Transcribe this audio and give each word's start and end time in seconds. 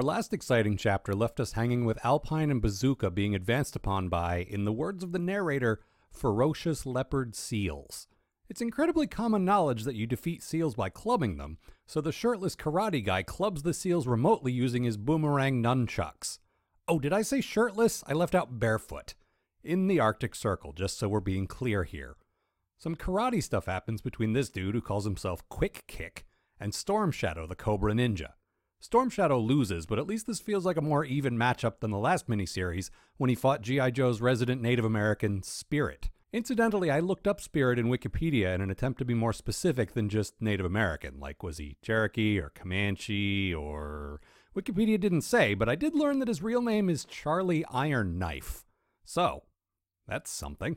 Our 0.00 0.04
last 0.04 0.32
exciting 0.32 0.78
chapter 0.78 1.14
left 1.14 1.40
us 1.40 1.52
hanging 1.52 1.84
with 1.84 2.02
Alpine 2.02 2.50
and 2.50 2.62
Bazooka 2.62 3.10
being 3.10 3.34
advanced 3.34 3.76
upon 3.76 4.08
by, 4.08 4.46
in 4.48 4.64
the 4.64 4.72
words 4.72 5.04
of 5.04 5.12
the 5.12 5.18
narrator, 5.18 5.80
ferocious 6.10 6.86
leopard 6.86 7.34
seals. 7.34 8.08
It's 8.48 8.62
incredibly 8.62 9.06
common 9.06 9.44
knowledge 9.44 9.84
that 9.84 9.96
you 9.96 10.06
defeat 10.06 10.42
seals 10.42 10.74
by 10.74 10.88
clubbing 10.88 11.36
them, 11.36 11.58
so 11.86 12.00
the 12.00 12.12
shirtless 12.12 12.56
karate 12.56 13.04
guy 13.04 13.22
clubs 13.22 13.62
the 13.62 13.74
seals 13.74 14.06
remotely 14.06 14.52
using 14.52 14.84
his 14.84 14.96
boomerang 14.96 15.62
nunchucks. 15.62 16.38
Oh, 16.88 16.98
did 16.98 17.12
I 17.12 17.20
say 17.20 17.42
shirtless? 17.42 18.02
I 18.06 18.14
left 18.14 18.34
out 18.34 18.58
barefoot. 18.58 19.12
In 19.62 19.86
the 19.86 20.00
Arctic 20.00 20.34
Circle, 20.34 20.72
just 20.72 20.98
so 20.98 21.10
we're 21.10 21.20
being 21.20 21.46
clear 21.46 21.84
here. 21.84 22.16
Some 22.78 22.96
karate 22.96 23.42
stuff 23.42 23.66
happens 23.66 24.00
between 24.00 24.32
this 24.32 24.48
dude 24.48 24.74
who 24.74 24.80
calls 24.80 25.04
himself 25.04 25.46
Quick 25.50 25.84
Kick 25.86 26.24
and 26.58 26.74
Storm 26.74 27.12
Shadow, 27.12 27.46
the 27.46 27.54
Cobra 27.54 27.92
Ninja. 27.92 28.30
Storm 28.80 29.10
Shadow 29.10 29.38
loses, 29.38 29.84
but 29.84 29.98
at 29.98 30.06
least 30.06 30.26
this 30.26 30.40
feels 30.40 30.64
like 30.64 30.78
a 30.78 30.82
more 30.82 31.04
even 31.04 31.36
matchup 31.36 31.80
than 31.80 31.90
the 31.90 31.98
last 31.98 32.28
miniseries 32.28 32.90
when 33.18 33.28
he 33.28 33.36
fought 33.36 33.60
G.I. 33.60 33.90
Joe's 33.90 34.22
resident 34.22 34.62
Native 34.62 34.86
American, 34.86 35.42
Spirit. 35.42 36.08
Incidentally, 36.32 36.90
I 36.90 37.00
looked 37.00 37.26
up 37.26 37.40
Spirit 37.40 37.78
in 37.78 37.88
Wikipedia 37.88 38.54
in 38.54 38.60
an 38.60 38.70
attempt 38.70 38.98
to 39.00 39.04
be 39.04 39.14
more 39.14 39.34
specific 39.34 39.92
than 39.92 40.08
just 40.08 40.40
Native 40.40 40.64
American, 40.64 41.20
like 41.20 41.42
was 41.42 41.58
he 41.58 41.76
Cherokee 41.82 42.38
or 42.38 42.50
Comanche 42.50 43.52
or. 43.52 44.20
Wikipedia 44.56 44.98
didn't 44.98 45.22
say, 45.22 45.54
but 45.54 45.68
I 45.68 45.74
did 45.74 45.94
learn 45.94 46.18
that 46.18 46.28
his 46.28 46.42
real 46.42 46.62
name 46.62 46.88
is 46.88 47.04
Charlie 47.04 47.64
Iron 47.66 48.18
Knife. 48.18 48.64
So, 49.04 49.44
that's 50.08 50.30
something. 50.30 50.76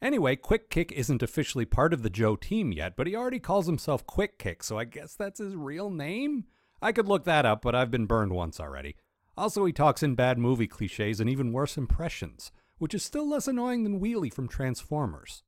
Anyway, 0.00 0.36
Quick 0.36 0.70
Kick 0.70 0.90
isn't 0.90 1.22
officially 1.22 1.64
part 1.64 1.92
of 1.92 2.02
the 2.02 2.10
Joe 2.10 2.34
team 2.34 2.72
yet, 2.72 2.96
but 2.96 3.06
he 3.06 3.14
already 3.14 3.38
calls 3.38 3.66
himself 3.66 4.06
Quick 4.06 4.38
Kick, 4.38 4.62
so 4.62 4.78
I 4.78 4.84
guess 4.84 5.14
that's 5.14 5.38
his 5.38 5.54
real 5.54 5.90
name? 5.90 6.46
I 6.82 6.90
could 6.90 7.06
look 7.06 7.22
that 7.24 7.46
up, 7.46 7.62
but 7.62 7.76
I've 7.76 7.92
been 7.92 8.06
burned 8.06 8.32
once 8.32 8.58
already. 8.58 8.96
Also, 9.36 9.64
he 9.64 9.72
talks 9.72 10.02
in 10.02 10.16
bad 10.16 10.36
movie 10.36 10.66
cliches 10.66 11.20
and 11.20 11.30
even 11.30 11.52
worse 11.52 11.78
impressions, 11.78 12.50
which 12.78 12.92
is 12.92 13.04
still 13.04 13.28
less 13.28 13.46
annoying 13.46 13.84
than 13.84 14.00
Wheelie 14.00 14.34
from 14.34 14.48
Transformers. 14.48 15.44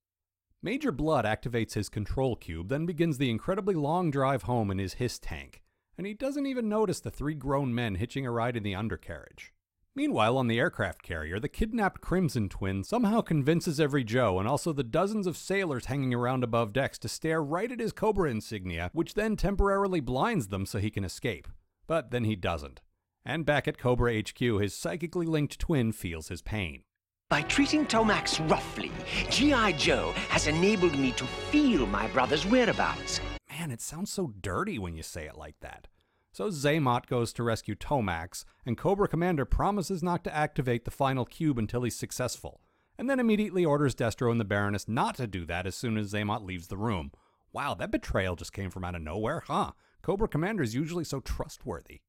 Major 0.62 0.92
Bludd 0.92 1.24
activates 1.24 1.74
his 1.74 1.88
control 1.88 2.36
cube, 2.36 2.68
then 2.68 2.86
begins 2.86 3.18
the 3.18 3.30
incredibly 3.30 3.74
long 3.74 4.10
drive 4.12 4.44
home 4.44 4.70
in 4.70 4.78
his 4.78 4.94
HISS 4.94 5.18
tank, 5.18 5.60
and 5.98 6.06
he 6.06 6.14
doesn't 6.14 6.46
even 6.46 6.68
notice 6.68 7.00
the 7.00 7.10
three 7.10 7.34
grown 7.34 7.74
men 7.74 7.96
hitching 7.96 8.24
a 8.24 8.30
ride 8.30 8.56
in 8.56 8.62
the 8.62 8.74
undercarriage. 8.74 9.52
Meanwhile, 9.96 10.36
on 10.36 10.48
the 10.48 10.58
aircraft 10.58 11.02
carrier, 11.04 11.38
the 11.38 11.48
kidnapped 11.48 12.00
Crimson 12.00 12.48
twin 12.48 12.82
somehow 12.82 13.20
convinces 13.20 13.78
every 13.78 14.02
Joe 14.02 14.40
and 14.40 14.48
also 14.48 14.72
the 14.72 14.82
dozens 14.82 15.24
of 15.24 15.36
sailors 15.36 15.86
hanging 15.86 16.12
around 16.12 16.42
above 16.42 16.72
decks 16.72 16.98
to 16.98 17.08
stare 17.08 17.40
right 17.40 17.70
at 17.70 17.78
his 17.78 17.92
Cobra 17.92 18.28
insignia, 18.28 18.90
which 18.92 19.14
then 19.14 19.36
temporarily 19.36 20.00
blinds 20.00 20.48
them 20.48 20.66
so 20.66 20.80
he 20.80 20.90
can 20.90 21.04
escape. 21.04 21.46
But 21.86 22.10
then 22.10 22.24
he 22.24 22.34
doesn't. 22.34 22.80
And 23.24 23.46
back 23.46 23.68
at 23.68 23.78
Cobra 23.78 24.20
HQ, 24.20 24.38
his 24.60 24.74
psychically 24.74 25.26
linked 25.26 25.60
twin 25.60 25.92
feels 25.92 26.26
his 26.26 26.42
pain. 26.42 26.82
By 27.30 27.42
treating 27.42 27.86
Tomax 27.86 28.50
roughly, 28.50 28.90
G.I. 29.30 29.72
Joe 29.72 30.12
has 30.28 30.48
enabled 30.48 30.98
me 30.98 31.12
to 31.12 31.24
feel 31.24 31.86
my 31.86 32.08
brother's 32.08 32.44
whereabouts. 32.44 33.20
Man, 33.48 33.70
it 33.70 33.80
sounds 33.80 34.10
so 34.10 34.32
dirty 34.40 34.78
when 34.78 34.96
you 34.96 35.04
say 35.04 35.26
it 35.26 35.38
like 35.38 35.60
that. 35.60 35.86
So 36.34 36.48
Xamot 36.48 37.06
goes 37.06 37.32
to 37.34 37.44
rescue 37.44 37.76
Tomax, 37.76 38.44
and 38.66 38.76
Cobra 38.76 39.06
Commander 39.06 39.44
promises 39.44 40.02
not 40.02 40.24
to 40.24 40.34
activate 40.34 40.84
the 40.84 40.90
final 40.90 41.24
cube 41.24 41.60
until 41.60 41.84
he's 41.84 41.94
successful, 41.94 42.60
and 42.98 43.08
then 43.08 43.20
immediately 43.20 43.64
orders 43.64 43.94
Destro 43.94 44.32
and 44.32 44.40
the 44.40 44.44
Baroness 44.44 44.88
not 44.88 45.14
to 45.18 45.28
do 45.28 45.46
that 45.46 45.64
as 45.64 45.76
soon 45.76 45.96
as 45.96 46.12
Xamot 46.12 46.44
leaves 46.44 46.66
the 46.66 46.76
room. 46.76 47.12
Wow, 47.52 47.74
that 47.74 47.92
betrayal 47.92 48.34
just 48.34 48.52
came 48.52 48.68
from 48.68 48.84
out 48.84 48.96
of 48.96 49.02
nowhere, 49.02 49.44
huh? 49.46 49.72
Cobra 50.02 50.26
Commander 50.26 50.64
is 50.64 50.74
usually 50.74 51.04
so 51.04 51.20
trustworthy. 51.20 52.00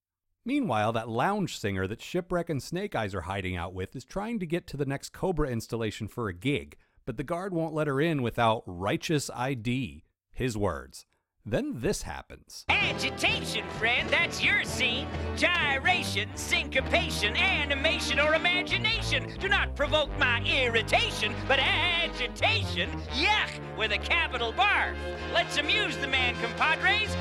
Meanwhile, 0.44 0.94
that 0.94 1.08
lounge 1.08 1.60
singer 1.60 1.86
that 1.86 2.02
Shipwreck 2.02 2.50
and 2.50 2.64
Snake 2.64 2.96
Eyes 2.96 3.14
are 3.14 3.22
hiding 3.22 3.56
out 3.56 3.76
with 3.76 3.96
is 3.96 4.06
trying 4.06 4.40
to 4.40 4.48
get 4.48 4.66
to 4.68 4.78
the 4.78 4.88
next 4.88 5.14
Cobra 5.14 5.52
installation 5.52 6.08
for 6.08 6.30
a 6.30 6.34
gig, 6.34 6.78
but 7.06 7.18
the 7.18 7.24
guard 7.24 7.54
won't 7.54 7.76
let 7.76 7.86
her 7.86 8.02
in 8.02 8.24
without 8.24 8.64
righteous 8.66 9.30
ID. 9.30 10.04
His 10.32 10.58
words. 10.58 11.06
Then 11.48 11.80
this 11.80 12.02
happens. 12.02 12.66
Agitation, 12.70 13.70
friend, 13.78 14.10
that's 14.10 14.44
your 14.44 14.64
scene. 14.64 15.08
Gyration, 15.38 16.28
syncopation, 16.34 17.36
animation, 17.38 18.20
or 18.20 18.34
imagination. 18.34 19.32
Do 19.40 19.48
not 19.48 19.76
provoke 19.76 20.10
my 20.18 20.42
irritation, 20.42 21.36
but 21.48 21.60
agitation, 21.60 22.90
yuck, 23.12 23.78
with 23.78 23.92
a 23.92 24.00
capital 24.00 24.54
barf. 24.54 24.96
Let's 25.36 25.58
amuse 25.58 25.96
the 25.98 26.08
man, 26.08 26.34
compadres. 26.42 27.16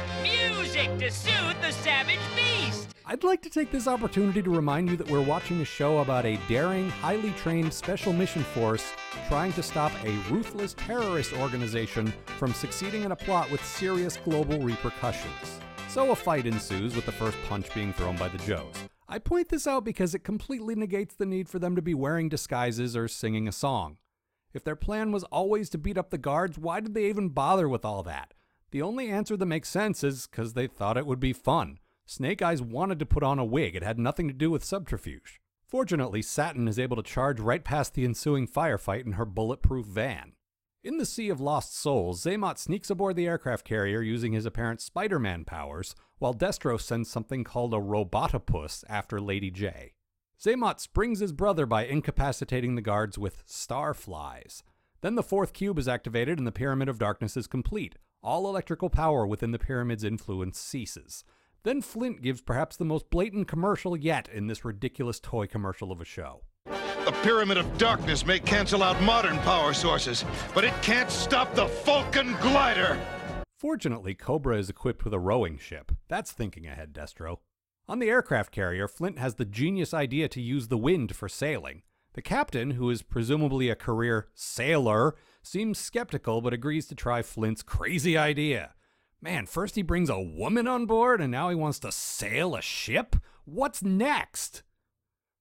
To 1.04 1.10
soothe 1.10 1.60
the 1.60 1.70
savage 1.70 2.18
beast. 2.34 2.88
I'd 3.04 3.24
like 3.24 3.42
to 3.42 3.50
take 3.50 3.70
this 3.70 3.86
opportunity 3.86 4.40
to 4.42 4.48
remind 4.48 4.88
you 4.88 4.96
that 4.96 5.10
we're 5.10 5.20
watching 5.20 5.60
a 5.60 5.64
show 5.64 5.98
about 5.98 6.24
a 6.24 6.38
daring, 6.48 6.88
highly 6.88 7.32
trained 7.32 7.74
special 7.74 8.14
mission 8.14 8.42
force 8.42 8.90
trying 9.28 9.52
to 9.52 9.62
stop 9.62 9.92
a 10.02 10.12
ruthless 10.30 10.72
terrorist 10.72 11.34
organization 11.34 12.10
from 12.38 12.54
succeeding 12.54 13.02
in 13.02 13.12
a 13.12 13.16
plot 13.16 13.50
with 13.50 13.62
serious 13.62 14.16
global 14.16 14.58
repercussions. 14.60 15.60
So 15.90 16.10
a 16.10 16.16
fight 16.16 16.46
ensues 16.46 16.96
with 16.96 17.04
the 17.04 17.12
first 17.12 17.36
punch 17.50 17.72
being 17.74 17.92
thrown 17.92 18.16
by 18.16 18.28
the 18.28 18.38
Joes. 18.38 18.74
I 19.06 19.18
point 19.18 19.50
this 19.50 19.66
out 19.66 19.84
because 19.84 20.14
it 20.14 20.24
completely 20.24 20.74
negates 20.74 21.14
the 21.14 21.26
need 21.26 21.50
for 21.50 21.58
them 21.58 21.76
to 21.76 21.82
be 21.82 21.92
wearing 21.92 22.30
disguises 22.30 22.96
or 22.96 23.08
singing 23.08 23.46
a 23.46 23.52
song. 23.52 23.98
If 24.54 24.64
their 24.64 24.74
plan 24.74 25.12
was 25.12 25.24
always 25.24 25.68
to 25.70 25.78
beat 25.78 25.98
up 25.98 26.08
the 26.08 26.16
guards, 26.16 26.58
why 26.58 26.80
did 26.80 26.94
they 26.94 27.10
even 27.10 27.28
bother 27.28 27.68
with 27.68 27.84
all 27.84 28.02
that? 28.04 28.32
The 28.74 28.82
only 28.82 29.08
answer 29.08 29.36
that 29.36 29.46
makes 29.46 29.68
sense 29.68 30.02
is 30.02 30.26
because 30.26 30.54
they 30.54 30.66
thought 30.66 30.96
it 30.96 31.06
would 31.06 31.20
be 31.20 31.32
fun. 31.32 31.78
Snake 32.06 32.42
Eyes 32.42 32.60
wanted 32.60 32.98
to 32.98 33.06
put 33.06 33.22
on 33.22 33.38
a 33.38 33.44
wig, 33.44 33.76
it 33.76 33.84
had 33.84 34.00
nothing 34.00 34.26
to 34.26 34.34
do 34.34 34.50
with 34.50 34.64
subterfuge. 34.64 35.40
Fortunately, 35.64 36.20
Satin 36.20 36.66
is 36.66 36.76
able 36.76 36.96
to 36.96 37.02
charge 37.04 37.38
right 37.38 37.62
past 37.62 37.94
the 37.94 38.04
ensuing 38.04 38.48
firefight 38.48 39.06
in 39.06 39.12
her 39.12 39.24
bulletproof 39.24 39.86
van. 39.86 40.32
In 40.82 40.98
the 40.98 41.06
Sea 41.06 41.28
of 41.28 41.40
Lost 41.40 41.78
Souls, 41.78 42.24
Xamot 42.24 42.58
sneaks 42.58 42.90
aboard 42.90 43.14
the 43.14 43.28
aircraft 43.28 43.64
carrier 43.64 44.02
using 44.02 44.32
his 44.32 44.44
apparent 44.44 44.80
Spider 44.80 45.20
Man 45.20 45.44
powers, 45.44 45.94
while 46.18 46.34
Destro 46.34 46.80
sends 46.80 47.08
something 47.08 47.44
called 47.44 47.74
a 47.74 47.76
Robotopus 47.76 48.82
after 48.88 49.20
Lady 49.20 49.52
Jaye. 49.52 49.92
Xamot 50.44 50.80
springs 50.80 51.20
his 51.20 51.32
brother 51.32 51.64
by 51.64 51.86
incapacitating 51.86 52.74
the 52.74 52.82
guards 52.82 53.18
with 53.18 53.46
starflies. 53.46 54.64
Then 55.00 55.14
the 55.14 55.22
fourth 55.22 55.52
cube 55.52 55.78
is 55.78 55.86
activated 55.86 56.38
and 56.38 56.46
the 56.46 56.50
Pyramid 56.50 56.88
of 56.88 56.98
Darkness 56.98 57.36
is 57.36 57.46
complete. 57.46 57.94
All 58.24 58.48
electrical 58.48 58.88
power 58.88 59.26
within 59.26 59.50
the 59.50 59.58
pyramid's 59.58 60.02
influence 60.02 60.58
ceases. 60.58 61.24
Then 61.62 61.82
Flint 61.82 62.22
gives 62.22 62.40
perhaps 62.40 62.74
the 62.74 62.84
most 62.86 63.10
blatant 63.10 63.48
commercial 63.48 63.94
yet 63.94 64.30
in 64.32 64.46
this 64.46 64.64
ridiculous 64.64 65.20
toy 65.20 65.46
commercial 65.46 65.92
of 65.92 66.00
a 66.00 66.06
show. 66.06 66.40
The 66.64 67.14
Pyramid 67.22 67.58
of 67.58 67.76
Darkness 67.76 68.24
may 68.24 68.38
cancel 68.38 68.82
out 68.82 68.98
modern 69.02 69.36
power 69.40 69.74
sources, 69.74 70.24
but 70.54 70.64
it 70.64 70.72
can't 70.80 71.10
stop 71.10 71.54
the 71.54 71.68
Falcon 71.68 72.32
Glider! 72.40 72.98
Fortunately, 73.58 74.14
Cobra 74.14 74.56
is 74.56 74.70
equipped 74.70 75.04
with 75.04 75.12
a 75.12 75.18
rowing 75.18 75.58
ship. 75.58 75.92
That's 76.08 76.32
thinking 76.32 76.66
ahead, 76.66 76.94
Destro. 76.94 77.40
On 77.90 77.98
the 77.98 78.08
aircraft 78.08 78.52
carrier, 78.52 78.88
Flint 78.88 79.18
has 79.18 79.34
the 79.34 79.44
genius 79.44 79.92
idea 79.92 80.28
to 80.28 80.40
use 80.40 80.68
the 80.68 80.78
wind 80.78 81.14
for 81.14 81.28
sailing. 81.28 81.82
The 82.14 82.22
captain, 82.22 82.70
who 82.70 82.88
is 82.88 83.02
presumably 83.02 83.68
a 83.68 83.76
career 83.76 84.28
sailor, 84.34 85.14
seems 85.46 85.78
skeptical 85.78 86.40
but 86.40 86.52
agrees 86.52 86.86
to 86.86 86.94
try 86.94 87.22
Flint's 87.22 87.62
crazy 87.62 88.16
idea. 88.16 88.74
Man, 89.20 89.46
first 89.46 89.74
he 89.74 89.82
brings 89.82 90.10
a 90.10 90.20
woman 90.20 90.68
on 90.68 90.86
board, 90.86 91.20
and 91.20 91.30
now 91.30 91.48
he 91.48 91.54
wants 91.54 91.78
to 91.80 91.92
sail 91.92 92.54
a 92.54 92.60
ship? 92.60 93.16
What's 93.44 93.82
next? 93.82 94.62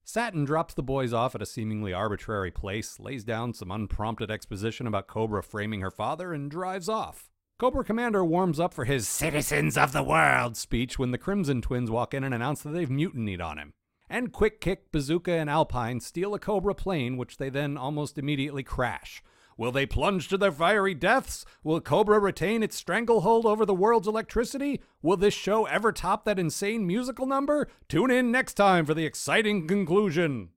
Satin 0.06 0.46
drops 0.46 0.74
the 0.74 0.84
boys 0.84 1.14
off 1.14 1.36
at 1.36 1.42
a 1.42 1.46
seemingly 1.46 1.94
arbitrary 1.94 2.52
place, 2.52 3.00
lays 3.00 3.24
down 3.24 3.54
some 3.54 3.72
unprompted 3.72 4.30
exposition 4.30 4.88
about 4.88 5.08
Cobra 5.08 5.42
framing 5.42 5.82
her 5.82 5.92
father, 5.92 6.34
and 6.34 6.52
drives 6.52 6.90
off. 6.90 7.30
Cobra 7.60 7.84
Commander 7.84 8.26
warms 8.26 8.60
up 8.60 8.74
for 8.74 8.86
his 8.86 9.08
Citizens 9.08 9.78
of 9.78 9.94
the 9.94 10.04
World 10.04 10.58
speech 10.58 11.00
when 11.00 11.12
the 11.12 11.18
Crimson 11.18 11.62
Twins 11.62 11.90
walk 11.90 12.14
in 12.14 12.24
and 12.24 12.34
announce 12.34 12.62
that 12.62 12.72
they've 12.72 12.90
mutinied 12.90 13.42
on 13.42 13.58
him. 13.58 13.74
And 14.10 14.34
Quick 14.34 14.60
Kick, 14.60 14.92
Bazooka, 14.92 15.32
and 15.32 15.50
Alpine 15.50 16.00
steal 16.00 16.34
a 16.34 16.40
Cobra 16.40 16.76
plane, 16.76 17.16
which 17.16 17.38
they 17.38 17.50
then 17.50 17.78
almost 17.78 18.18
immediately 18.18 18.64
crash. 18.64 19.24
Will 19.58 19.72
they 19.72 19.86
plunge 19.86 20.28
to 20.30 20.38
their 20.38 20.52
fiery 20.52 20.94
deaths? 20.94 21.46
Will 21.64 21.80
Cobra 21.82 22.20
retain 22.20 22.64
its 22.64 22.76
stranglehold 22.76 23.46
over 23.46 23.66
the 23.66 23.74
world's 23.74 24.08
electricity? 24.08 24.82
Will 25.02 25.18
this 25.18 25.34
show 25.34 25.66
ever 25.66 25.92
top 25.92 26.26
that 26.26 26.40
insane 26.40 26.88
musical 26.88 27.26
number? 27.26 27.68
Tune 27.88 28.12
in 28.12 28.32
next 28.32 28.56
time 28.56 28.86
for 28.86 28.94
the 28.94 29.06
exciting 29.06 29.68
conclusion. 29.68 30.50